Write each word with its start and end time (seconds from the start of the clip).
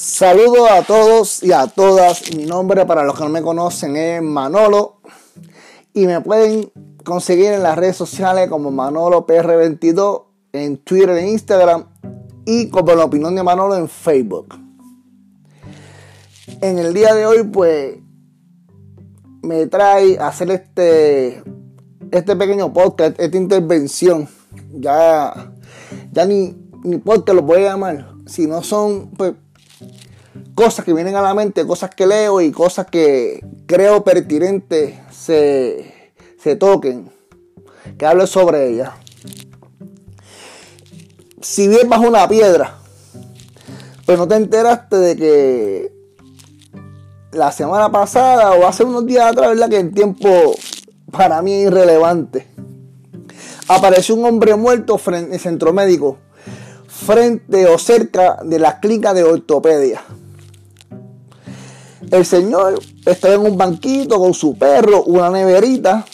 Saludos 0.00 0.70
a 0.70 0.84
todos 0.84 1.42
y 1.42 1.50
a 1.50 1.66
todas. 1.66 2.32
Mi 2.32 2.46
nombre 2.46 2.86
para 2.86 3.02
los 3.02 3.18
que 3.18 3.24
no 3.24 3.30
me 3.30 3.42
conocen 3.42 3.96
es 3.96 4.22
Manolo 4.22 5.00
y 5.92 6.06
me 6.06 6.20
pueden 6.20 6.70
conseguir 7.02 7.46
en 7.46 7.64
las 7.64 7.76
redes 7.76 7.96
sociales 7.96 8.48
como 8.48 8.70
Manolo 8.70 9.26
PR22 9.26 10.22
en 10.52 10.76
Twitter 10.76 11.10
e 11.10 11.28
Instagram 11.28 11.86
y 12.46 12.68
como 12.68 12.94
la 12.94 13.06
opinión 13.06 13.34
de 13.34 13.42
Manolo 13.42 13.74
en 13.74 13.88
Facebook. 13.88 14.54
En 16.60 16.78
el 16.78 16.94
día 16.94 17.12
de 17.12 17.26
hoy 17.26 17.42
pues 17.42 17.96
me 19.42 19.66
trae 19.66 20.16
a 20.20 20.28
hacer 20.28 20.52
este 20.52 21.42
este 22.12 22.36
pequeño 22.36 22.72
podcast, 22.72 23.18
esta 23.18 23.36
intervención. 23.36 24.28
Ya 24.74 25.52
ya 26.12 26.24
ni 26.24 26.56
ni 26.84 26.98
podcast 26.98 27.34
lo 27.34 27.42
voy 27.42 27.64
a 27.64 27.70
llamar, 27.70 28.14
si 28.26 28.46
no 28.46 28.62
son 28.62 29.10
pues 29.10 29.34
cosas 30.58 30.84
que 30.84 30.92
vienen 30.92 31.14
a 31.14 31.22
la 31.22 31.34
mente, 31.34 31.64
cosas 31.64 31.94
que 31.94 32.04
leo 32.04 32.40
y 32.40 32.50
cosas 32.50 32.86
que 32.86 33.46
creo 33.66 34.02
pertinentes 34.02 34.96
se, 35.08 35.94
toquen, 36.58 37.12
que 37.96 38.04
hable 38.04 38.26
sobre 38.26 38.68
ellas. 38.68 38.90
Si 41.40 41.68
bien 41.68 41.88
bajo 41.88 42.08
una 42.08 42.26
piedra, 42.26 42.76
pero 44.04 44.18
no 44.18 44.26
te 44.26 44.34
enteraste 44.34 44.96
de 44.96 45.16
que 45.16 45.92
la 47.30 47.52
semana 47.52 47.92
pasada 47.92 48.50
o 48.54 48.66
hace 48.66 48.82
unos 48.82 49.06
días 49.06 49.30
atrás, 49.30 49.50
¿verdad? 49.50 49.68
Que 49.68 49.78
el 49.78 49.94
tiempo 49.94 50.28
para 51.12 51.40
mí 51.40 51.52
es 51.52 51.68
irrelevante. 51.68 52.48
Apareció 53.68 54.16
un 54.16 54.24
hombre 54.24 54.56
muerto 54.56 55.00
en 55.06 55.32
el 55.32 55.38
centro 55.38 55.72
médico, 55.72 56.18
frente 56.88 57.68
o 57.68 57.78
cerca 57.78 58.40
de 58.42 58.58
la 58.58 58.80
clínica 58.80 59.14
de 59.14 59.22
ortopedia. 59.22 60.02
El 62.10 62.24
señor 62.24 62.80
estaba 63.04 63.34
en 63.34 63.42
un 63.42 63.58
banquito 63.58 64.18
con 64.18 64.32
su 64.32 64.56
perro, 64.56 65.02
una 65.04 65.28
neverita 65.28 66.06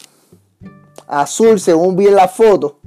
azul, 1.07 1.59
según 1.59 1.95
vi 1.95 2.07
en 2.07 2.15
la 2.15 2.27
foto. 2.27 2.79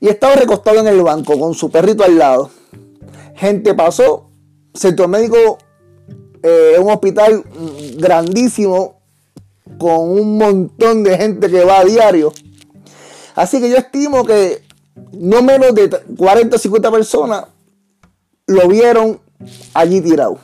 Y 0.00 0.08
estaba 0.08 0.36
recostado 0.36 0.78
en 0.78 0.86
el 0.86 1.02
banco 1.02 1.38
con 1.38 1.54
su 1.54 1.70
perrito 1.70 2.04
al 2.04 2.16
lado. 2.16 2.50
Gente 3.34 3.74
pasó, 3.74 4.30
centro 4.72 5.08
médico, 5.08 5.58
eh, 6.42 6.76
un 6.80 6.90
hospital 6.90 7.44
grandísimo 7.96 9.00
con 9.78 10.10
un 10.10 10.38
montón 10.38 11.02
de 11.02 11.18
gente 11.18 11.50
que 11.50 11.64
va 11.64 11.80
a 11.80 11.84
diario. 11.84 12.32
Así 13.34 13.60
que 13.60 13.68
yo 13.68 13.76
estimo 13.76 14.24
que 14.24 14.62
no 15.12 15.42
menos 15.42 15.74
de 15.74 15.90
40 16.16 16.56
o 16.56 16.58
50 16.58 16.90
personas 16.90 17.44
lo 18.46 18.66
vieron 18.68 19.20
allí 19.74 20.00
tirado 20.00 20.38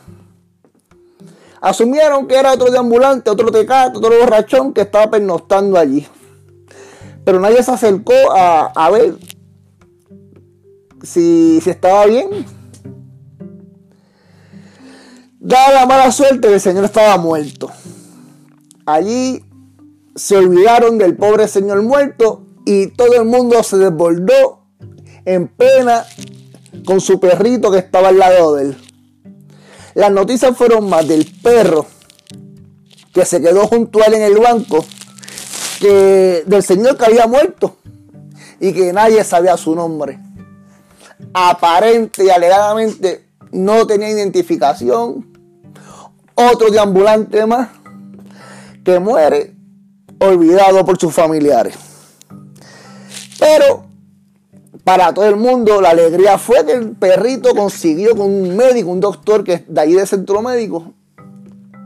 asumieron 1.64 2.28
que 2.28 2.36
era 2.36 2.52
otro 2.52 2.70
de 2.70 2.76
ambulante, 2.76 3.30
otro 3.30 3.50
tecato, 3.50 3.98
otro 3.98 4.18
borrachón 4.20 4.74
que 4.74 4.82
estaba 4.82 5.10
pernoctando 5.10 5.78
allí. 5.78 6.06
Pero 7.24 7.40
nadie 7.40 7.62
se 7.62 7.70
acercó 7.70 8.12
a, 8.30 8.90
ver 8.90 9.14
si, 11.02 11.60
si, 11.62 11.70
estaba 11.70 12.04
bien. 12.04 12.28
Dada 15.40 15.72
la 15.72 15.86
mala 15.86 16.12
suerte 16.12 16.48
que 16.48 16.54
el 16.54 16.60
señor 16.60 16.84
estaba 16.84 17.16
muerto. 17.16 17.70
Allí 18.84 19.42
se 20.14 20.36
olvidaron 20.36 20.98
del 20.98 21.16
pobre 21.16 21.48
señor 21.48 21.82
muerto 21.82 22.44
y 22.66 22.88
todo 22.88 23.14
el 23.14 23.24
mundo 23.24 23.62
se 23.62 23.78
desbordó 23.78 24.66
en 25.24 25.48
pena 25.48 26.04
con 26.84 27.00
su 27.00 27.18
perrito 27.18 27.70
que 27.70 27.78
estaba 27.78 28.08
al 28.08 28.18
lado 28.18 28.54
de 28.54 28.64
él. 28.64 28.83
Las 29.94 30.10
noticias 30.10 30.56
fueron 30.56 30.88
más 30.88 31.06
del 31.06 31.24
perro 31.42 31.86
que 33.12 33.24
se 33.24 33.40
quedó 33.40 33.66
junto 33.68 34.02
a 34.02 34.06
él 34.06 34.14
en 34.14 34.22
el 34.22 34.38
banco 34.38 34.84
que 35.80 36.42
del 36.46 36.62
señor 36.62 36.96
que 36.96 37.04
había 37.04 37.26
muerto 37.26 37.76
y 38.58 38.72
que 38.72 38.92
nadie 38.92 39.22
sabía 39.22 39.56
su 39.56 39.74
nombre. 39.74 40.18
Aparente 41.32 42.24
y 42.24 42.30
alegadamente 42.30 43.28
no 43.52 43.86
tenía 43.86 44.10
identificación. 44.10 45.32
Otro 46.34 46.70
deambulante 46.70 47.46
más 47.46 47.68
que 48.84 48.98
muere 48.98 49.54
olvidado 50.18 50.84
por 50.84 50.98
sus 50.98 51.14
familiares. 51.14 51.74
Pero 53.38 53.86
para 54.84 55.14
todo 55.14 55.26
el 55.26 55.36
mundo, 55.36 55.80
la 55.80 55.90
alegría 55.90 56.36
fue 56.36 56.64
que 56.66 56.72
el 56.72 56.90
perrito 56.90 57.54
consiguió 57.54 58.14
con 58.14 58.30
un 58.30 58.54
médico, 58.54 58.90
un 58.90 59.00
doctor 59.00 59.42
que 59.42 59.64
de 59.66 59.80
ahí 59.80 59.94
del 59.94 60.06
centro 60.06 60.42
médico, 60.42 60.92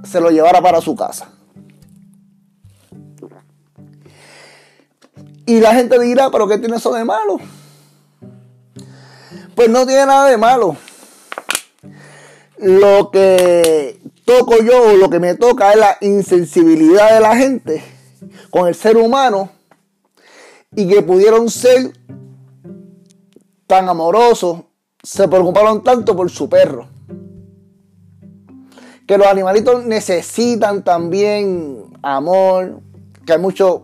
se 0.03 0.21
lo 0.21 0.31
llevara 0.31 0.61
para 0.61 0.81
su 0.81 0.97
casa. 0.97 1.31
Y 5.47 5.61
la 5.61 5.75
gente 5.75 5.99
dirá, 5.99 6.31
pero 6.31 6.49
¿qué 6.49 6.59
tiene 6.59 6.77
eso 6.77 6.93
de 6.93 7.05
malo? 7.05 7.39
Pues 9.55 9.71
no 9.71 9.87
tiene 9.87 10.05
nada 10.05 10.29
de 10.29 10.37
malo. 10.37 10.77
Lo 12.59 13.11
que 13.11 13.99
toco 14.25 14.59
yo, 14.63 14.97
lo 14.97 15.09
que 15.09 15.21
me 15.21 15.37
toca 15.37 15.73
es 15.73 15.79
la 15.79 15.97
insensibilidad 16.01 17.15
de 17.15 17.21
la 17.21 17.37
gente 17.37 17.83
con 18.51 18.67
el 18.67 18.75
ser 18.75 18.97
humano 18.97 19.51
y 20.75 20.87
que 20.89 21.01
pudieron 21.03 21.49
ser 21.49 21.93
tan 23.69 23.89
amorosos, 23.89 24.63
se 25.03 25.29
preocuparon 25.29 25.85
tanto 25.85 26.17
por 26.17 26.31
su 26.31 26.49
perro. 26.49 26.89
Que 29.07 29.17
los 29.17 29.27
animalitos 29.27 29.85
necesitan 29.85 30.83
también 30.83 31.85
amor, 32.03 32.81
que 33.25 33.35
hay 33.35 33.39
muchos 33.39 33.83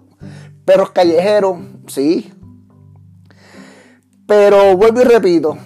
perros 0.64 0.90
callejeros, 0.90 1.58
sí. 1.86 2.32
Pero 4.26 4.74
vuelvo 4.76 5.02
y 5.02 5.04
repito, 5.04 5.58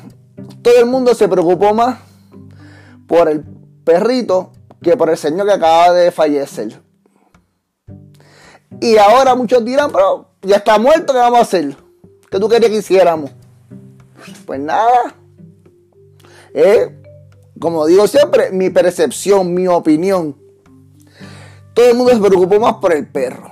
todo 0.62 0.80
el 0.80 0.86
mundo 0.86 1.14
se 1.14 1.28
preocupó 1.28 1.72
más 1.72 2.00
por 3.06 3.28
el 3.28 3.44
perrito 3.84 4.50
que 4.82 4.96
por 4.96 5.10
el 5.10 5.16
señor 5.16 5.46
que 5.46 5.52
acaba 5.52 5.92
de 5.92 6.10
fallecer. 6.10 6.82
Y 8.80 8.96
ahora 8.96 9.36
muchos 9.36 9.64
dirán, 9.64 9.92
pero 9.92 10.32
ya 10.42 10.56
está 10.56 10.76
muerto, 10.78 11.12
¿qué 11.12 11.20
vamos 11.20 11.38
a 11.38 11.42
hacer? 11.42 11.76
¿Qué 12.28 12.40
tú 12.40 12.48
querías 12.48 12.70
que 12.72 12.78
hiciéramos? 12.78 13.30
Pues 14.46 14.60
nada. 14.60 15.14
como 17.60 17.86
digo 17.86 18.06
siempre, 18.06 18.50
mi 18.50 18.70
percepción, 18.70 19.54
mi 19.54 19.66
opinión. 19.66 20.36
Todo 21.74 21.90
el 21.90 21.96
mundo 21.96 22.12
se 22.12 22.20
preocupó 22.20 22.58
más 22.58 22.74
por 22.74 22.92
el 22.92 23.06
perro. 23.06 23.50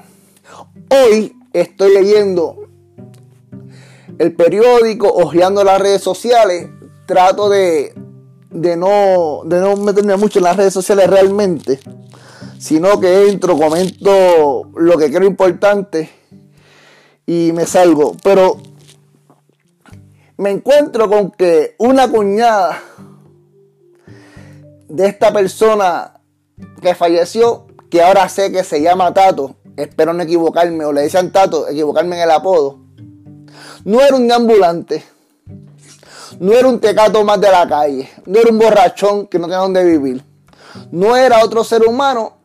Hoy 0.91 1.33
estoy 1.53 1.95
leyendo 1.95 2.57
el 4.19 4.35
periódico, 4.35 5.09
hojeando 5.09 5.63
las 5.65 5.81
redes 5.81 6.03
sociales. 6.03 6.69
Trato 7.07 7.49
de, 7.49 7.95
de, 8.51 8.77
no, 8.77 9.43
de 9.45 9.61
no 9.61 9.77
meterme 9.77 10.17
mucho 10.17 10.39
en 10.39 10.45
las 10.45 10.57
redes 10.57 10.73
sociales 10.73 11.09
realmente. 11.09 11.79
Sino 12.59 12.99
que 12.99 13.29
entro, 13.29 13.57
comento 13.57 14.71
lo 14.75 14.97
que 14.99 15.13
creo 15.13 15.29
importante 15.29 16.11
y 17.27 17.53
me 17.53 17.67
salgo. 17.67 18.17
Pero 18.23 18.59
me 20.39 20.51
encuentro 20.51 21.09
con 21.09 21.31
que 21.31 21.75
una 21.79 22.11
cuñada 22.11 22.83
de 24.89 25.07
esta 25.07 25.33
persona 25.33 26.21
que 26.81 26.95
falleció, 26.95 27.67
que 27.91 28.03
ahora 28.03 28.29
sé 28.29 28.53
que 28.53 28.63
se 28.63 28.83
llama 28.83 29.15
Tato, 29.15 29.57
espero 29.77 30.13
no 30.13 30.23
equivocarme, 30.23 30.85
o 30.85 30.93
le 30.93 31.03
decían 31.03 31.33
Tato, 31.33 31.69
equivocarme 31.69 32.17
en 32.17 32.23
el 32.23 32.31
apodo, 32.31 32.81
no 33.85 34.01
era 34.01 34.17
un 34.17 34.31
ambulante, 34.31 35.05
no 36.39 36.53
era 36.53 36.69
un 36.69 36.81
tecato 36.81 37.25
más 37.25 37.41
de 37.41 37.51
la 37.51 37.67
calle, 37.67 38.11
no 38.27 38.39
era 38.39 38.51
un 38.51 38.59
borrachón 38.59 39.27
que 39.27 39.39
no 39.39 39.47
tenía 39.47 39.59
dónde 39.59 39.85
vivir, 39.85 40.23
no 40.91 41.17
era 41.17 41.43
otro 41.43 41.65
ser 41.65 41.83
humano 41.83 42.37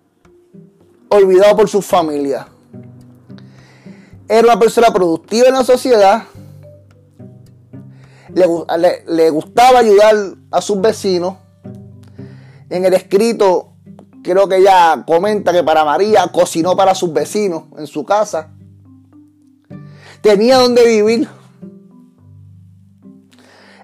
olvidado 1.09 1.57
por 1.57 1.69
su 1.69 1.81
familia. 1.81 2.47
Era 4.29 4.47
una 4.47 4.59
persona 4.59 4.93
productiva 4.93 5.49
en 5.49 5.55
la 5.55 5.63
sociedad, 5.65 6.23
le, 8.33 9.29
gustaba 9.29 9.79
ayudar 9.79 10.15
a 10.51 10.61
sus 10.61 10.79
vecinos. 10.81 11.35
En 12.69 12.85
el 12.85 12.93
escrito, 12.93 13.73
creo 14.23 14.47
que 14.47 14.57
ella 14.57 15.03
comenta 15.05 15.51
que 15.51 15.63
para 15.63 15.83
María 15.83 16.27
cocinó 16.31 16.75
para 16.75 16.95
sus 16.95 17.11
vecinos 17.13 17.63
en 17.77 17.87
su 17.87 18.05
casa. 18.05 18.51
Tenía 20.21 20.57
donde 20.57 20.85
vivir. 20.85 21.27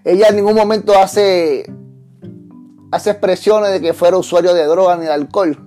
Ella 0.03 0.27
en 0.29 0.37
ningún 0.37 0.55
momento 0.55 0.97
hace, 0.97 1.69
hace 2.91 3.09
expresiones 3.09 3.71
de 3.71 3.81
que 3.81 3.93
fuera 3.93 4.17
usuario 4.17 4.53
de 4.53 4.65
droga 4.65 4.95
ni 4.95 5.05
de 5.05 5.11
alcohol. 5.11 5.63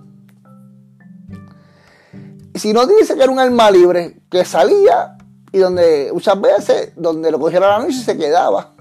Si 2.54 2.72
no 2.72 2.86
dice 2.86 3.16
que 3.16 3.22
era 3.22 3.32
un 3.32 3.38
alma 3.38 3.70
libre, 3.70 4.22
que 4.30 4.44
salía 4.44 5.18
y 5.52 5.58
donde 5.58 6.10
muchas 6.12 6.40
veces, 6.40 6.92
donde 6.96 7.30
lo 7.30 7.38
cogiera 7.38 7.78
la 7.78 7.78
noche 7.80 8.02
se 8.02 8.16
quedaba. 8.16 8.74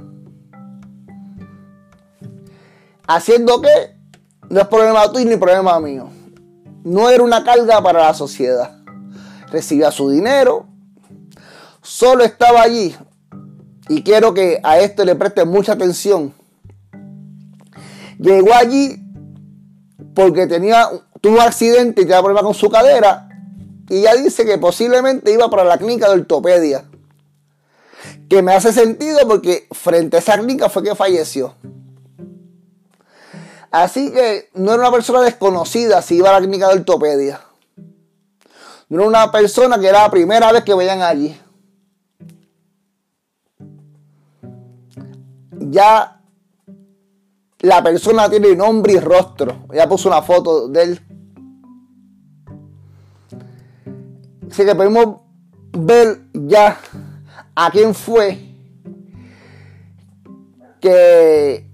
Haciendo 3.08 3.62
que 3.62 3.98
no 4.50 4.62
es 4.62 4.68
problema 4.68 5.12
tuyo 5.12 5.30
ni 5.30 5.38
problema 5.38 5.80
mío. 5.80 6.10
No 6.84 7.10
era 7.10 7.24
una 7.24 7.44
carga 7.44 7.82
para 7.82 8.04
la 8.04 8.14
sociedad. 8.14 8.78
Recibía 9.52 9.92
su 9.92 10.10
dinero. 10.10 10.68
Solo 11.82 12.24
estaba 12.24 12.62
allí. 12.62 12.96
Y 13.88 14.04
quiero 14.04 14.34
que 14.34 14.60
a 14.64 14.80
esto 14.80 15.04
le 15.06 15.16
preste 15.16 15.46
mucha 15.46 15.74
atención. 15.74 16.34
Llegó 18.20 18.54
allí 18.54 19.02
porque 20.14 20.46
tenía, 20.46 20.88
tuvo 21.22 21.36
un 21.36 21.42
accidente 21.42 22.02
y 22.02 22.06
tenía 22.06 22.20
problemas 22.20 22.44
con 22.44 22.54
su 22.54 22.70
cadera. 22.70 23.29
Y 23.90 24.02
ya 24.02 24.16
dice 24.16 24.46
que 24.46 24.58
posiblemente 24.58 25.32
iba 25.34 25.50
para 25.50 25.64
la 25.64 25.78
clínica 25.78 26.08
de 26.08 26.22
ortopedia. 26.22 26.86
Que 28.30 28.42
me 28.42 28.54
hace 28.54 28.72
sentido 28.72 29.20
porque 29.28 29.68
frente 29.72 30.18
a 30.18 30.20
esa 30.20 30.38
clínica 30.38 30.70
fue 30.70 30.84
que 30.84 30.96
falleció. 30.96 31.56
Así 33.72 34.12
que 34.12 34.50
no 34.54 34.74
era 34.74 34.82
una 34.82 34.92
persona 34.92 35.22
desconocida 35.22 36.02
si 36.02 36.16
iba 36.18 36.30
a 36.30 36.34
la 36.34 36.40
clínica 36.40 36.68
de 36.68 36.76
ortopedia. 36.76 37.42
No 38.90 39.00
era 39.00 39.08
una 39.08 39.32
persona 39.32 39.80
que 39.80 39.88
era 39.88 40.04
la 40.04 40.12
primera 40.12 40.52
vez 40.52 40.64
que 40.64 40.74
veían 40.74 41.02
allí. 41.02 41.40
Ya 45.52 46.22
la 47.60 47.84
persona 47.84 48.30
tiene 48.30 48.56
nombre 48.56 48.94
y 48.94 49.00
rostro. 49.00 49.68
Ya 49.74 49.88
puso 49.88 50.10
una 50.10 50.22
foto 50.22 50.68
de 50.68 50.84
él. 50.84 51.02
Así 54.52 54.66
que 54.66 54.76
podemos 54.76 55.18
ver 55.72 56.22
ya 56.34 56.80
a 57.56 57.72
quién 57.72 57.94
fue 57.94 58.50
que 60.80 61.68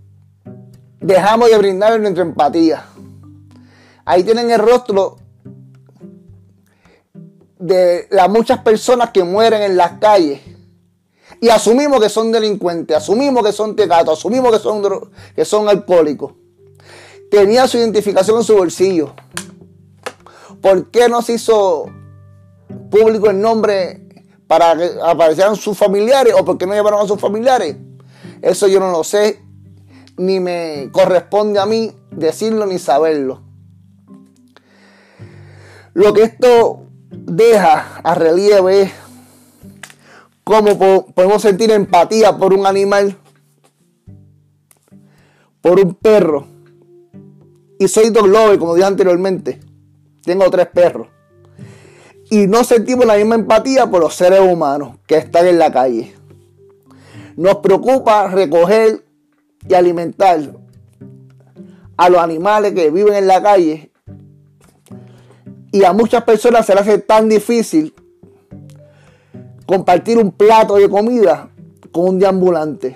dejamos 1.00 1.50
de 1.50 1.57
brindar 1.57 2.00
nuestra 2.00 2.24
empatía. 2.24 2.86
Ahí 4.04 4.24
tienen 4.24 4.51
el 4.51 4.60
rostro 4.60 5.18
de 7.60 8.07
las 8.12 8.30
muchas 8.30 8.60
personas 8.60 9.12
que 9.12 9.24
mueren 9.24 9.62
en 9.62 9.77
las 9.77 10.00
calles. 10.00 10.42
Y 11.42 11.50
asumimos 11.50 12.00
que 12.01 12.10
son 12.10 12.31
delincuentes, 12.31 12.95
asumimos 12.95 13.44
que 13.44 13.51
son 13.51 13.75
tecatos, 13.75 14.19
asumimos 14.19 14.51
que 14.51 14.60
son, 14.60 15.12
que 15.36 15.45
son 15.45 15.68
alcohólicos. 15.68 16.33
Tenía 17.30 17.68
su 17.68 17.77
identificación 17.77 18.38
en 18.38 18.44
su 18.44 18.56
bolsillo. 18.56 19.13
¿Por 20.62 20.89
qué 20.89 21.10
no 21.10 21.22
se 21.22 21.33
hizo 21.33 21.92
público 22.89 23.30
el 23.30 23.39
nombre 23.39 24.07
para 24.48 24.75
que 24.75 24.92
aparecieran 25.04 25.56
sus 25.56 25.77
familiares 25.77 26.33
o 26.38 26.45
por 26.45 26.57
qué 26.57 26.66
no 26.66 26.74
llevaron 26.74 27.01
a 27.01 27.07
sus 27.07 27.19
familiares? 27.19 27.75
Eso 28.42 28.68
yo 28.68 28.80
no 28.80 28.92
lo 28.92 29.04
sé 29.04 29.42
ni 30.18 30.39
me 30.39 30.89
corresponde 30.92 31.60
a 31.60 31.66
mí 31.66 31.92
decirlo 32.12 32.66
ni 32.66 32.80
saberlo. 32.80 33.42
Lo 35.94 36.13
que 36.13 36.24
esto 36.24 36.88
deja 37.10 37.98
a 38.04 38.16
relieve 38.16 38.83
es 38.83 38.92
cómo 40.44 40.77
podemos 41.13 41.42
sentir 41.42 41.72
empatía 41.72 42.38
por 42.38 42.54
un 42.54 42.66
animal, 42.66 43.18
por 45.62 45.80
un 45.80 45.95
perro. 45.95 46.48
Y 47.80 47.88
soy 47.88 48.10
dog 48.10 48.30
como 48.57 48.75
dije 48.75 48.88
anteriormente. 48.88 49.60
Tengo 50.24 50.50
tres 50.50 50.68
perros. 50.68 51.07
Y 52.30 52.48
no 52.48 52.63
sentimos 52.63 53.06
la 53.06 53.16
misma 53.16 53.36
empatía 53.36 53.89
por 53.89 54.01
los 54.01 54.16
seres 54.16 54.39
humanos 54.39 54.98
que 55.06 55.18
están 55.18 55.48
en 55.48 55.60
la 55.60 55.72
calle. 55.72 56.16
Nos 57.36 57.57
preocupa 57.57 58.27
recoger 58.27 59.04
y 59.68 59.74
alimentar 59.74 60.39
a 61.98 62.10
los 62.10 62.19
animales 62.19 62.74
que 62.74 62.89
viven 62.89 63.13
en 63.13 63.27
la 63.27 63.42
calle. 63.42 63.92
Y 65.72 65.83
a 65.83 65.94
muchas 65.94 66.24
personas 66.24 66.66
se 66.66 66.74
les 66.74 66.81
hace 66.81 66.98
tan 67.00 67.30
difícil 67.30 67.94
compartir 69.66 70.18
un 70.18 70.31
plato 70.31 70.75
de 70.75 70.89
comida 70.89 71.50
con 71.92 72.10
un 72.10 72.19
deambulante. 72.19 72.95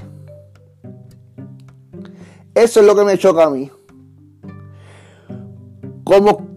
Eso 2.55 2.79
es 2.79 2.85
lo 2.85 2.95
que 2.95 3.03
me 3.03 3.17
choca 3.17 3.45
a 3.45 3.49
mí. 3.49 3.69
Como 6.03 6.48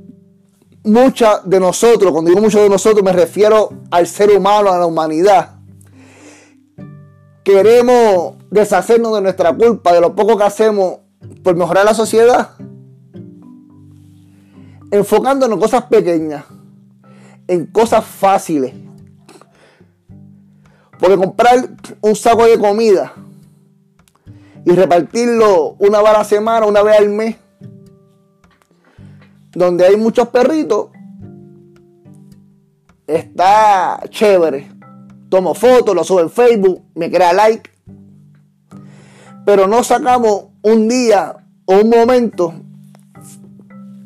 muchas 0.84 1.48
de 1.48 1.60
nosotros, 1.60 2.12
cuando 2.12 2.30
digo 2.30 2.42
muchos 2.42 2.60
de 2.60 2.68
nosotros 2.68 3.04
me 3.04 3.12
refiero 3.12 3.70
al 3.90 4.06
ser 4.06 4.30
humano, 4.30 4.70
a 4.70 4.78
la 4.78 4.86
humanidad, 4.86 5.56
queremos 7.44 8.36
deshacernos 8.50 9.14
de 9.14 9.22
nuestra 9.22 9.54
culpa, 9.54 9.92
de 9.92 10.00
lo 10.00 10.14
poco 10.14 10.36
que 10.36 10.44
hacemos 10.44 10.98
por 11.42 11.56
mejorar 11.56 11.84
la 11.84 11.94
sociedad, 11.94 12.50
enfocándonos 14.90 15.56
en 15.56 15.60
cosas 15.60 15.84
pequeñas, 15.84 16.44
en 17.48 17.66
cosas 17.66 18.04
fáciles. 18.04 18.74
Porque 20.98 21.16
comprar 21.16 21.68
un 22.00 22.14
saco 22.14 22.44
de 22.46 22.58
comida 22.58 23.12
y 24.64 24.70
repartirlo 24.70 25.74
una 25.80 25.98
vez 26.00 26.10
a 26.10 26.18
la 26.18 26.24
semana, 26.24 26.66
una 26.66 26.82
vez 26.82 26.96
al 26.96 27.08
mes, 27.08 27.36
donde 29.54 29.86
hay 29.86 29.96
muchos 29.96 30.28
perritos, 30.28 30.88
está 33.06 34.00
chévere 34.08 34.82
tomo 35.32 35.54
fotos, 35.54 35.94
lo 35.94 36.04
subo 36.04 36.20
en 36.20 36.28
Facebook, 36.28 36.82
me 36.94 37.10
crea 37.10 37.32
like. 37.32 37.70
Pero 39.46 39.66
no 39.66 39.82
sacamos 39.82 40.48
un 40.60 40.88
día 40.88 41.34
o 41.64 41.76
un 41.76 41.88
momento 41.88 42.52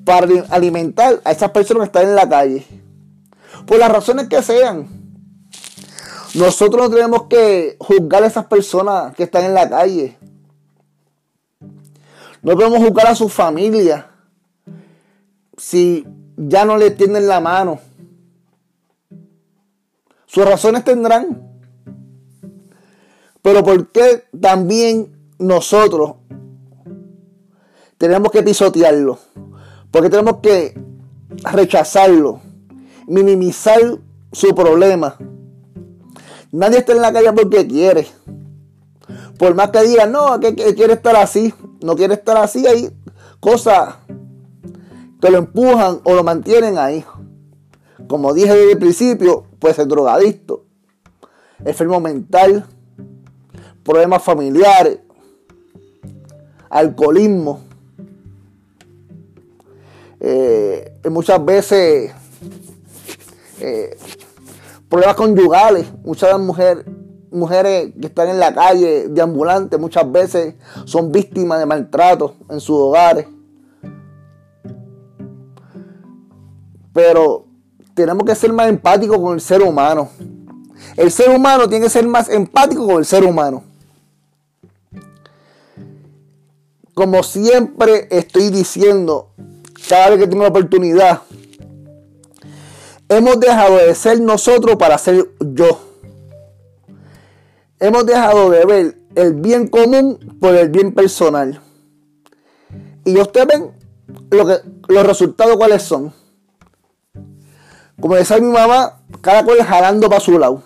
para 0.04 0.28
alimentar 0.50 1.20
a 1.24 1.32
esas 1.32 1.50
personas 1.50 1.90
que 1.90 1.98
están 1.98 2.10
en 2.10 2.14
la 2.14 2.28
calle. 2.28 2.64
Por 3.66 3.80
las 3.80 3.90
razones 3.90 4.28
que 4.28 4.40
sean. 4.40 4.86
Nosotros 6.36 6.88
no 6.88 6.94
tenemos 6.94 7.24
que 7.24 7.76
juzgar 7.80 8.22
a 8.22 8.28
esas 8.28 8.46
personas 8.46 9.12
que 9.16 9.24
están 9.24 9.46
en 9.46 9.54
la 9.54 9.68
calle. 9.68 10.16
No 12.40 12.54
podemos 12.54 12.78
juzgar 12.78 13.08
a 13.08 13.16
su 13.16 13.28
familia 13.28 14.10
si 15.68 16.06
ya 16.36 16.64
no 16.64 16.76
le 16.76 16.92
tienden 16.92 17.26
la 17.26 17.40
mano 17.40 17.80
sus 20.26 20.44
razones 20.44 20.84
tendrán. 20.84 21.50
Pero 23.42 23.64
¿por 23.64 23.88
qué 23.88 24.24
también 24.40 25.16
nosotros 25.38 26.16
tenemos 27.98 28.30
que 28.30 28.42
pisotearlo? 28.42 29.18
Porque 29.90 30.10
tenemos 30.10 30.38
que 30.42 30.78
rechazarlo, 31.52 32.40
minimizar 33.06 33.80
su 34.30 34.54
problema. 34.54 35.16
Nadie 36.52 36.78
está 36.78 36.92
en 36.92 37.00
la 37.00 37.12
calle 37.12 37.32
porque 37.32 37.66
quiere. 37.66 38.06
Por 39.38 39.54
más 39.54 39.70
que 39.70 39.82
digan, 39.82 40.12
no, 40.12 40.38
que, 40.38 40.54
quiere 40.54 40.92
estar 40.92 41.16
así, 41.16 41.54
no 41.82 41.96
quiere 41.96 42.14
estar 42.14 42.36
así, 42.36 42.66
hay 42.66 42.90
cosas 43.40 43.94
que 45.20 45.30
lo 45.30 45.38
empujan 45.38 46.00
o 46.04 46.14
lo 46.14 46.24
mantienen 46.24 46.78
ahí. 46.78 47.04
Como 48.08 48.34
dije 48.34 48.54
desde 48.54 48.72
el 48.72 48.78
principio, 48.78 49.46
puede 49.58 49.74
ser 49.74 49.88
drogadicto, 49.88 50.64
enfermo 51.64 52.00
mental, 52.00 52.66
problemas 53.82 54.22
familiares, 54.22 54.98
alcoholismo. 56.68 57.60
Eh, 60.20 60.98
muchas 61.10 61.44
veces 61.44 62.12
eh, 63.60 63.96
problemas 64.88 65.16
conyugales, 65.16 65.86
muchas 66.04 66.38
mujeres 66.38 66.84
mujeres 67.30 67.92
que 68.00 68.06
están 68.06 68.28
en 68.28 68.40
la 68.40 68.54
calle 68.54 69.08
de 69.08 69.20
ambulantes 69.20 69.78
muchas 69.78 70.10
veces 70.10 70.54
son 70.84 71.12
víctimas 71.12 71.58
de 71.58 71.66
maltrato 71.66 72.34
en 72.48 72.60
sus 72.60 72.76
hogares. 72.76 73.26
Pero 76.96 77.44
tenemos 77.92 78.24
que 78.24 78.34
ser 78.34 78.54
más 78.54 78.70
empáticos 78.70 79.18
con 79.18 79.34
el 79.34 79.40
ser 79.42 79.60
humano. 79.60 80.08
El 80.96 81.10
ser 81.10 81.28
humano 81.28 81.68
tiene 81.68 81.84
que 81.84 81.90
ser 81.90 82.06
más 82.08 82.30
empático 82.30 82.86
con 82.86 82.96
el 82.96 83.04
ser 83.04 83.22
humano. 83.22 83.62
Como 86.94 87.22
siempre 87.22 88.08
estoy 88.10 88.48
diciendo, 88.48 89.28
cada 89.86 90.08
vez 90.08 90.20
que 90.20 90.26
tengo 90.26 90.44
la 90.44 90.48
oportunidad, 90.48 91.20
hemos 93.10 93.40
dejado 93.40 93.76
de 93.76 93.94
ser 93.94 94.18
nosotros 94.22 94.76
para 94.76 94.96
ser 94.96 95.28
yo. 95.38 95.78
Hemos 97.78 98.06
dejado 98.06 98.48
de 98.48 98.64
ver 98.64 98.98
el 99.14 99.34
bien 99.34 99.68
común 99.68 100.38
por 100.40 100.54
el 100.54 100.70
bien 100.70 100.94
personal. 100.94 101.60
Y 103.04 103.18
ustedes 103.18 103.48
ven 103.48 103.70
lo 104.30 104.46
que, 104.46 104.54
los 104.88 105.06
resultados 105.06 105.58
cuáles 105.58 105.82
son. 105.82 106.14
Como 108.00 108.14
decía 108.14 108.38
mi 108.38 108.52
mamá, 108.52 109.00
cada 109.20 109.44
cual 109.44 109.62
jalando 109.62 110.08
para 110.08 110.20
su 110.20 110.38
lado. 110.38 110.62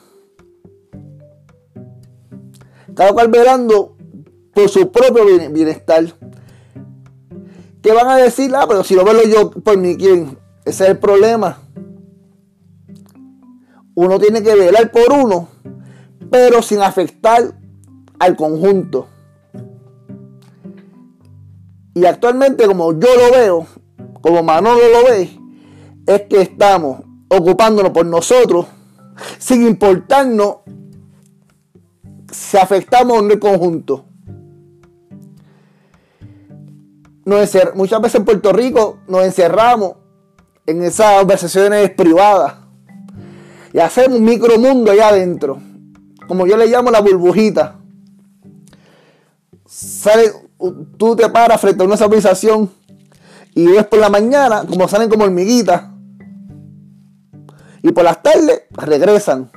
Cada 2.94 3.12
cual 3.12 3.28
velando 3.28 3.96
por 4.52 4.68
su 4.68 4.90
propio 4.90 5.25
bienestar. 5.50 6.04
¿Qué 7.82 7.92
van 7.92 8.08
a 8.08 8.16
decir? 8.16 8.52
Ah, 8.54 8.66
pero 8.68 8.82
si 8.84 8.94
lo 8.94 9.04
veo 9.04 9.22
yo 9.25 9.50
por 9.50 9.78
mí, 9.78 9.96
¿quién? 9.96 10.38
Ese 10.64 10.84
es 10.84 10.90
el 10.90 10.99
problema. 10.99 11.58
Uno 13.94 14.18
tiene 14.18 14.42
que 14.42 14.54
velar 14.54 14.90
por 14.90 15.12
uno, 15.12 15.49
pero 16.30 16.62
sin 16.62 16.80
afectar 16.80 17.54
al 18.18 18.37
conjunto. 18.37 19.06
Y 21.94 22.04
actualmente, 22.04 22.66
como 22.66 22.92
yo 22.92 23.08
lo 23.16 23.32
veo, 23.32 23.66
como 24.20 24.42
Manolo 24.42 24.80
lo 24.92 25.04
ve, 25.04 25.30
es 26.06 26.22
que 26.22 26.40
estamos 26.40 27.10
ocupándonos 27.30 27.92
por 27.92 28.04
nosotros 28.04 28.66
sin 29.38 29.66
importarnos 29.66 30.56
si 32.30 32.56
afectamos 32.56 33.18
en 33.20 33.30
el 33.30 33.38
conjunto. 33.38 34.04
muchas 37.75 38.00
veces 38.00 38.16
en 38.16 38.25
Puerto 38.25 38.52
Rico 38.52 38.99
nos 39.06 39.25
encerramos 39.25 39.94
en 40.66 40.82
esas 40.82 41.20
conversaciones 41.20 41.90
privadas 41.90 42.54
y 43.72 43.78
hacemos 43.78 44.18
un 44.18 44.25
micromundo 44.25 44.90
allá 44.90 45.08
adentro, 45.08 45.60
como 46.26 46.46
yo 46.46 46.56
le 46.56 46.66
llamo 46.66 46.90
la 46.90 47.00
burbujita. 47.00 47.76
Sale, 49.64 50.32
tú 50.96 51.14
te 51.14 51.28
paras 51.28 51.60
frente 51.60 51.82
a 51.84 51.87
una 51.87 51.96
civilización 51.96 52.68
y 53.54 53.66
ves 53.66 53.87
por 53.87 54.00
la 54.00 54.08
mañana 54.08 54.64
como 54.68 54.88
salen 54.88 55.08
como 55.08 55.25
hormiguitas 55.25 55.89
y 57.82 57.92
por 57.92 58.04
las 58.04 58.22
tardes 58.22 58.62
regresan. 58.70 59.50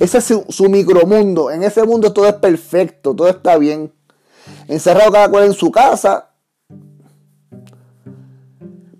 Ese 0.00 0.18
es 0.18 0.24
su, 0.24 0.44
su, 0.48 0.68
micromundo. 0.68 1.50
En 1.50 1.62
ese 1.62 1.84
mundo 1.84 2.12
todo 2.12 2.26
es 2.26 2.34
perfecto, 2.34 3.14
todo 3.14 3.28
está 3.28 3.58
bien. 3.58 3.92
Encerrado 4.68 5.12
cada 5.12 5.28
cual 5.28 5.44
en 5.44 5.52
su 5.52 5.70
casa. 5.70 6.30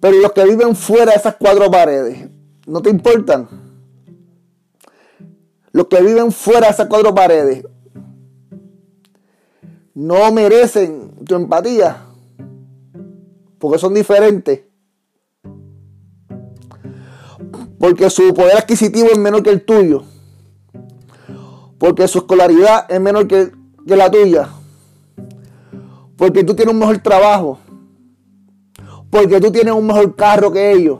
Pero 0.00 0.18
los 0.18 0.32
que 0.32 0.44
viven 0.44 0.76
fuera 0.76 1.12
de 1.12 1.18
esas 1.18 1.36
cuatro 1.36 1.70
paredes, 1.70 2.28
¿no 2.66 2.82
te 2.82 2.90
importan? 2.90 3.48
Los 5.72 5.86
que 5.86 6.00
viven 6.02 6.32
fuera 6.32 6.66
de 6.66 6.72
esas 6.72 6.86
cuatro 6.88 7.14
paredes, 7.14 7.64
no 9.94 10.30
merecen 10.32 11.24
tu 11.24 11.34
empatía. 11.34 12.04
Porque 13.58 13.78
son 13.78 13.94
diferentes. 13.94 14.67
Porque 17.78 18.10
su 18.10 18.34
poder 18.34 18.56
adquisitivo 18.56 19.08
es 19.08 19.18
menor 19.18 19.42
que 19.42 19.50
el 19.50 19.64
tuyo. 19.64 20.02
Porque 21.78 22.08
su 22.08 22.18
escolaridad 22.18 22.90
es 22.90 23.00
menor 23.00 23.28
que, 23.28 23.52
la 23.86 24.10
tuya. 24.10 24.48
Porque 26.16 26.42
tú 26.42 26.54
tienes 26.54 26.74
un 26.74 26.80
mejor 26.80 26.98
trabajo. 26.98 27.60
Porque 29.10 29.40
tú 29.40 29.52
tienes 29.52 29.72
un 29.72 29.86
mejor 29.86 30.16
carro 30.16 30.50
que 30.50 30.72
ellos. 30.72 30.98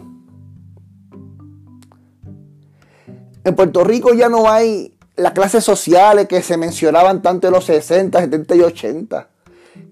En 3.45 3.57
Puerto 3.57 3.83
Rico 3.83 4.15
ya 4.15 4.29
no 4.29 4.49
hay 4.49 4.95
las 5.17 5.33
clases 5.33 5.65
sociales 5.65 6.29
que 6.29 6.43
se 6.43 6.57
mencionaban 6.57 7.23
tanto 7.23 7.49
en 7.49 7.55
los 7.55 7.65
60, 7.65 8.21
70 8.21 8.55
y 8.55 8.61
80. 8.61 9.29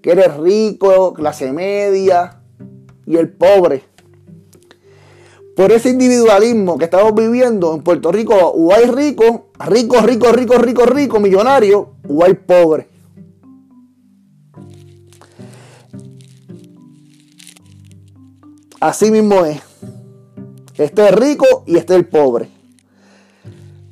Que 0.01 0.11
eres 0.11 0.37
rico, 0.37 1.13
clase 1.13 1.51
media 1.51 2.39
y 3.05 3.17
el 3.17 3.29
pobre 3.29 3.83
por 5.57 5.71
ese 5.71 5.89
individualismo 5.89 6.77
que 6.77 6.85
estamos 6.85 7.15
viviendo 7.15 7.73
en 7.73 7.81
Puerto 7.81 8.11
Rico, 8.11 8.35
o 8.35 8.71
hay 8.75 8.85
ricos, 8.85 9.41
ricos, 9.57 10.03
ricos, 10.03 10.31
ricos, 10.31 10.61
ricos, 10.61 10.87
ricos, 10.87 11.19
millonarios, 11.19 11.87
o 12.07 12.23
hay 12.23 12.35
pobres. 12.35 12.85
Así 18.79 19.09
mismo 19.09 19.45
es. 19.45 19.59
Este 20.77 21.07
es 21.07 21.15
rico 21.15 21.63
y 21.65 21.77
este 21.77 21.93
es 21.93 21.99
el 22.01 22.05
pobre. 22.05 22.49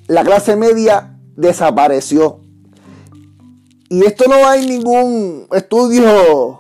La 0.06 0.24
clase 0.24 0.56
media 0.56 1.18
desapareció. 1.36 2.42
Y 3.90 4.06
esto 4.06 4.26
no 4.30 4.48
hay 4.48 4.68
ningún 4.68 5.48
estudio 5.52 6.60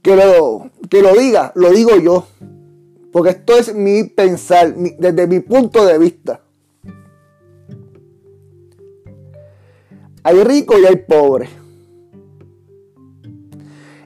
que 0.00 0.14
lo, 0.14 0.70
que 0.88 1.02
lo 1.02 1.12
diga, 1.14 1.50
lo 1.56 1.70
digo 1.70 1.96
yo. 1.96 2.24
Porque 3.12 3.30
esto 3.30 3.58
es 3.58 3.74
mi 3.74 4.04
pensar, 4.04 4.74
desde 4.74 5.26
mi 5.26 5.40
punto 5.40 5.84
de 5.84 5.98
vista. 5.98 6.40
Hay 10.22 10.42
ricos 10.42 10.78
y 10.80 10.86
hay 10.86 10.96
pobres. 10.96 11.50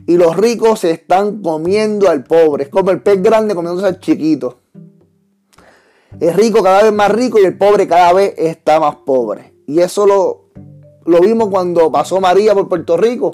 Y 0.09 0.17
los 0.17 0.37
ricos 0.37 0.81
se 0.81 0.91
están 0.91 1.41
comiendo 1.41 2.09
al 2.09 2.25
pobre. 2.25 2.65
Es 2.65 2.69
como 2.69 2.91
el 2.91 3.03
pez 3.03 3.23
grande 3.23 3.55
comiéndose 3.55 3.87
al 3.87 4.01
chiquito. 4.01 4.59
El 6.19 6.35
rico 6.35 6.63
cada 6.63 6.83
vez 6.83 6.93
más 6.93 7.11
rico 7.11 7.39
y 7.39 7.45
el 7.45 7.57
pobre 7.57 7.87
cada 7.87 8.13
vez 8.13 8.35
está 8.37 8.81
más 8.81 8.97
pobre. 8.97 9.53
Y 9.67 9.81
eso 9.81 10.07
lo, 10.07 10.47
lo 11.05 11.21
vimos 11.21 11.49
cuando 11.49 11.93
pasó 11.93 12.21
María 12.21 12.55
por 12.55 12.69
Puerto 12.69 12.97
Rico. 12.97 13.33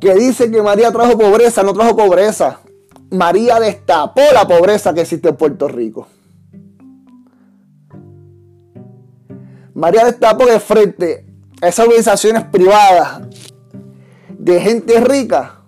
Que 0.00 0.14
dice 0.14 0.50
que 0.50 0.62
María 0.62 0.90
trajo 0.92 1.16
pobreza, 1.18 1.62
no 1.62 1.72
trajo 1.72 1.96
pobreza. 1.96 2.60
María 3.10 3.58
destapó 3.58 4.20
la 4.34 4.46
pobreza 4.46 4.92
que 4.92 5.00
existe 5.02 5.30
en 5.30 5.36
Puerto 5.36 5.66
Rico. 5.66 6.06
María 9.74 10.04
destapó 10.04 10.44
que 10.44 10.60
frente 10.60 11.24
a 11.62 11.68
esas 11.68 11.86
organizaciones 11.86 12.44
privadas 12.44 13.22
de 14.38 14.60
gente 14.60 15.00
rica, 15.00 15.62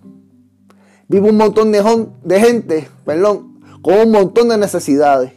vive 1.07 1.29
un 1.29 1.37
montón 1.37 1.71
de, 1.71 2.39
gente, 2.39 2.87
perdón, 3.05 3.59
con 3.81 3.95
un 3.95 4.11
montón 4.11 4.49
de 4.49 4.57
necesidades. 4.57 5.33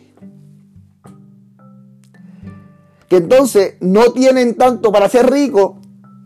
Que 3.09 3.17
entonces 3.17 3.77
no 3.81 4.13
tienen 4.13 4.57
tanto 4.57 4.93
para 4.93 5.09
ser 5.09 5.31
ricos, 5.31 5.77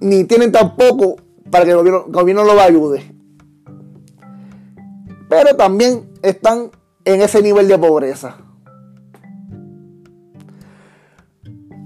ni 0.01 0.25
tienen 0.25 0.51
tampoco 0.51 1.17
para 1.51 1.65
que 1.65 1.71
el 1.71 1.77
gobierno, 1.77 2.05
el 2.07 2.13
gobierno 2.13 2.45
los 2.45 2.59
ayude 2.59 3.18
pero 5.29 5.55
también 5.57 6.11
están 6.23 6.71
en 7.05 7.21
ese 7.21 7.43
nivel 7.43 7.69
de 7.69 7.79
pobreza. 7.79 8.37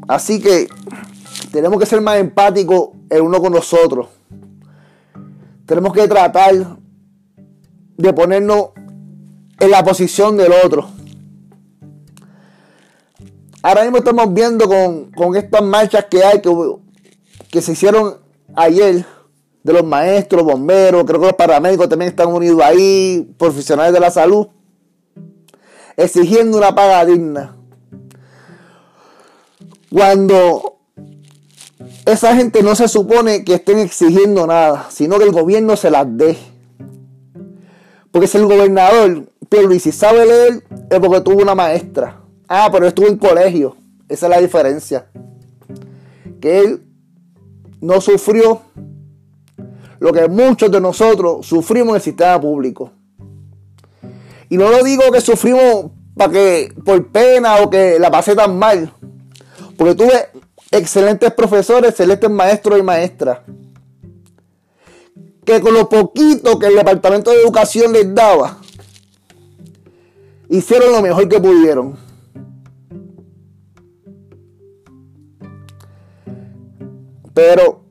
Así 0.08 0.40
que 0.40 0.68
tenemos 1.52 1.78
que 1.78 1.86
ser 1.86 2.00
más 2.00 2.18
empáticos 2.18 2.90
el 3.08 3.22
uno 3.22 3.40
con 3.40 3.52
nosotros. 3.52 4.08
Tenemos 5.66 5.92
que 5.92 6.08
tratar 6.08 6.78
de 7.96 8.12
ponernos 8.12 8.70
en 9.58 9.70
la 9.70 9.84
posición 9.84 10.36
del 10.36 10.52
otro. 10.64 10.88
Ahora 13.62 13.82
mismo 13.82 13.98
estamos 13.98 14.34
viendo 14.34 14.68
con, 14.68 15.36
estas 15.36 15.62
marchas 15.62 16.06
que 16.06 16.24
hay, 16.24 16.40
que, 16.40 16.50
que 17.48 17.62
se 17.62 17.72
hicieron 17.72 18.16
ayer 18.56 19.06
de 19.62 19.72
los 19.72 19.84
maestros, 19.84 20.44
bomberos, 20.44 21.04
creo 21.04 21.20
que 21.20 21.26
los 21.26 21.36
paramédicos 21.36 21.88
también 21.88 22.10
están 22.10 22.28
unidos 22.28 22.60
ahí, 22.62 23.34
profesionales 23.38 23.92
de 23.92 24.00
la 24.00 24.10
salud, 24.10 24.48
exigiendo 25.96 26.58
una 26.58 26.74
paga 26.74 27.04
digna. 27.04 27.56
Cuando 29.90 30.78
esa 32.06 32.34
gente 32.34 32.62
no 32.62 32.74
se 32.74 32.88
supone 32.88 33.44
que 33.44 33.54
estén 33.54 33.78
exigiendo 33.78 34.46
nada, 34.46 34.88
sino 34.90 35.18
que 35.18 35.24
el 35.24 35.32
gobierno 35.32 35.76
se 35.76 35.90
las 35.90 36.06
dé. 36.16 36.36
Porque 38.10 38.26
si 38.26 38.38
el 38.38 38.46
gobernador, 38.46 39.26
si 39.78 39.92
sabe 39.92 40.26
leer, 40.26 40.64
es 40.90 40.98
porque 40.98 41.20
tuvo 41.20 41.42
una 41.42 41.54
maestra. 41.54 42.20
Ah, 42.48 42.68
pero 42.72 42.86
estuvo 42.86 43.06
en 43.06 43.16
colegio. 43.16 43.76
Esa 44.08 44.26
es 44.26 44.30
la 44.30 44.40
diferencia. 44.40 45.06
Que 46.40 46.58
él 46.58 46.82
no 47.80 48.00
sufrió 48.00 48.62
lo 50.02 50.12
que 50.12 50.26
muchos 50.26 50.68
de 50.68 50.80
nosotros 50.80 51.46
sufrimos 51.46 51.90
en 51.90 51.94
el 51.94 52.02
sistema 52.02 52.40
público. 52.40 52.90
Y 54.48 54.56
no 54.56 54.68
lo 54.68 54.82
digo 54.82 55.12
que 55.12 55.20
sufrimos 55.20 55.92
para 56.16 56.32
que 56.32 56.74
por 56.84 57.06
pena 57.12 57.58
o 57.58 57.70
que 57.70 58.00
la 58.00 58.10
pasé 58.10 58.34
tan 58.34 58.58
mal, 58.58 58.92
porque 59.76 59.94
tuve 59.94 60.26
excelentes 60.72 61.32
profesores, 61.34 61.90
excelentes 61.90 62.28
maestros 62.28 62.80
y 62.80 62.82
maestras, 62.82 63.42
que 65.44 65.60
con 65.60 65.72
lo 65.72 65.88
poquito 65.88 66.58
que 66.58 66.66
el 66.66 66.74
Departamento 66.74 67.30
de 67.30 67.40
Educación 67.40 67.92
les 67.92 68.12
daba, 68.12 68.58
hicieron 70.48 70.90
lo 70.90 71.00
mejor 71.00 71.28
que 71.28 71.40
pudieron. 71.40 71.96
Pero 77.32 77.84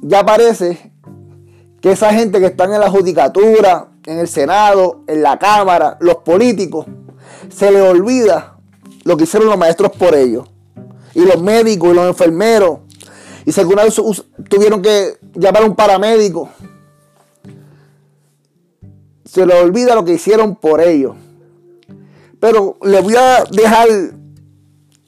ya 0.00 0.24
parece 0.24 0.89
que 1.80 1.92
esa 1.92 2.12
gente 2.12 2.40
que 2.40 2.46
están 2.46 2.72
en 2.72 2.80
la 2.80 2.90
judicatura, 2.90 3.88
en 4.06 4.18
el 4.18 4.28
Senado, 4.28 5.02
en 5.06 5.22
la 5.22 5.38
Cámara, 5.38 5.96
los 6.00 6.16
políticos, 6.16 6.86
se 7.48 7.70
les 7.70 7.82
olvida 7.82 8.58
lo 9.04 9.16
que 9.16 9.24
hicieron 9.24 9.48
los 9.48 9.58
maestros 9.58 9.92
por 9.92 10.14
ellos. 10.14 10.48
Y 11.14 11.20
los 11.20 11.42
médicos 11.42 11.90
y 11.90 11.94
los 11.94 12.06
enfermeros. 12.06 12.80
Y 13.44 13.52
si 13.52 13.60
alguna 13.60 13.84
vez 13.84 14.00
tuvieron 14.48 14.82
que 14.82 15.18
llamar 15.34 15.62
a 15.62 15.66
un 15.66 15.74
paramédico 15.74 16.50
se 19.30 19.46
les 19.46 19.62
olvida 19.62 19.94
lo 19.94 20.04
que 20.04 20.14
hicieron 20.14 20.56
por 20.56 20.80
ellos. 20.80 21.14
Pero 22.40 22.76
les 22.82 23.02
voy 23.02 23.14
a 23.14 23.44
dejar 23.44 23.86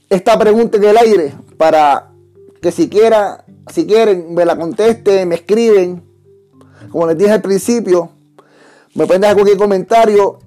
esta 0.09 0.39
pregunta 0.39 0.77
en 0.77 0.85
el 0.85 0.97
aire 0.97 1.35
para 1.57 2.13
que 2.61 2.71
si, 2.71 2.89
si 3.73 3.87
quieren 3.87 4.33
me 4.33 4.45
la 4.45 4.57
contesten, 4.57 5.29
me 5.29 5.35
escriben. 5.37 6.12
Como 6.91 7.07
les 7.07 7.19
dije 7.19 7.31
al 7.31 7.43
principio, 7.43 8.11
me 8.95 9.07
pueden 9.07 9.23
dejar 9.23 9.37
cualquier 9.37 9.59
comentario 9.59 10.39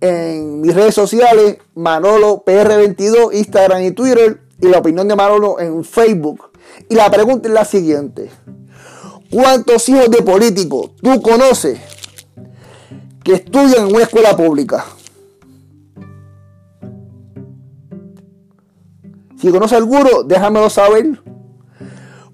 en 0.00 0.60
mis 0.60 0.74
redes 0.74 0.94
sociales, 0.94 1.58
Manolo 1.74 2.44
PR22, 2.44 3.34
Instagram 3.34 3.82
y 3.82 3.92
Twitter, 3.92 4.40
y 4.60 4.68
la 4.68 4.78
opinión 4.78 5.08
de 5.08 5.16
Manolo 5.16 5.60
en 5.60 5.84
Facebook. 5.84 6.50
Y 6.88 6.94
la 6.94 7.10
pregunta 7.10 7.48
es 7.48 7.54
la 7.54 7.64
siguiente. 7.64 8.30
¿Cuántos 9.30 9.88
hijos 9.88 10.10
de 10.10 10.22
políticos 10.22 10.90
tú 11.00 11.22
conoces 11.22 11.78
que 13.24 13.34
estudian 13.34 13.88
en 13.88 13.94
una 13.94 14.04
escuela 14.04 14.36
pública? 14.36 14.84
Si 19.40 19.50
conoces 19.50 19.78
alguno, 19.78 20.22
déjamelo 20.24 20.70
saber. 20.70 21.20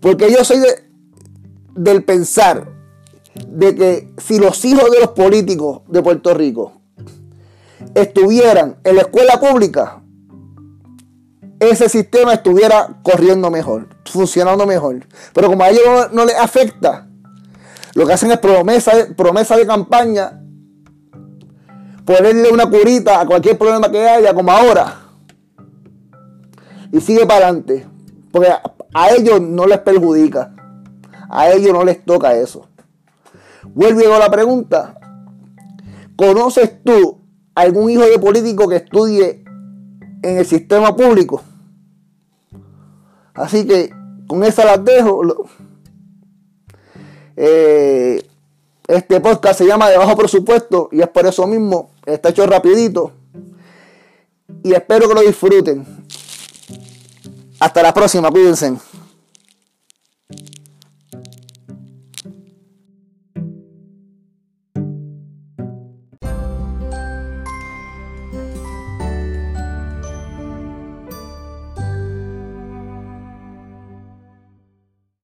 Porque 0.01 0.31
yo 0.31 0.45
soy 0.45 0.59
del 1.75 2.05
pensar 2.05 2.78
de 3.47 3.75
que 3.75 4.15
si 4.19 4.39
los 4.39 4.65
hijos 4.65 4.91
de 4.91 5.01
los 5.01 5.11
políticos 5.11 5.83
de 5.89 6.03
Puerto 6.03 6.35
Rico 6.35 6.73
estuvieran 7.95 8.77
en 8.85 8.97
la 8.97 9.03
escuela 9.03 9.39
pública, 9.41 10.03
ese 11.61 11.89
sistema 11.89 12.35
estuviera 12.35 13.01
corriendo 13.03 13.51
mejor, 13.51 13.89
funcionando 14.05 14.67
mejor. 14.67 15.07
Pero 15.33 15.49
como 15.49 15.63
a 15.63 15.71
ellos 15.71 16.13
no, 16.13 16.25
les 16.25 16.37
afecta, 16.37 17.09
lo 17.95 18.07
que 18.07 18.13
hacen 18.13 18.31
es 18.31 18.39
promesa, 18.39 18.93
promesa 19.17 19.57
de 19.57 19.67
campaña, 19.67 20.41
ponerle 22.05 22.51
una 22.51 22.71
curita 22.71 23.21
a 23.21 23.27
cualquier 23.27 23.59
problema 23.59 23.91
que 23.91 24.09
haya, 24.09 24.33
como 24.35 24.53
ahora, 24.53 25.01
y 26.93 27.01
sigue 27.01 27.27
para 27.27 27.47
adelante. 27.47 27.87
Porque 28.31 28.51
a 28.95 29.11
ellos 29.11 29.41
no 29.41 29.67
les 29.67 29.79
perjudica, 29.79 30.55
a 31.29 31.51
ellos 31.51 31.73
no 31.73 31.85
les 31.85 32.05
toca 32.05 32.35
eso. 32.35 32.68
Vuelvo 33.65 34.15
a 34.15 34.19
la 34.19 34.31
pregunta. 34.31 34.99
¿Conoces 36.17 36.83
tú 36.85 37.21
algún 37.55 37.91
hijo 37.91 38.03
de 38.03 38.19
político 38.19 38.69
que 38.69 38.77
estudie 38.77 39.45
en 40.23 40.39
el 40.39 40.47
sistema 40.47 40.95
público? 40.97 41.43
Así 43.35 43.67
que 43.67 43.91
con 44.27 44.43
esa 44.45 44.65
las 44.65 44.85
dejo. 44.85 45.23
Eh, 47.37 48.27
este 48.89 49.21
podcast 49.21 49.59
se 49.59 49.67
llama 49.67 49.89
De 49.89 49.97
bajo 49.97 50.17
presupuesto 50.17 50.89
y 50.91 51.01
es 51.01 51.09
por 51.09 51.27
eso 51.27 51.47
mismo. 51.47 51.91
Está 52.05 52.31
hecho 52.31 52.47
rapidito. 52.47 53.13
Y 54.63 54.73
espero 54.73 55.09
que 55.09 55.15
lo 55.15 55.21
disfruten. 55.21 55.87
Hasta 57.61 57.83
la 57.83 57.93
próxima, 57.93 58.31
cuídense. 58.31 58.77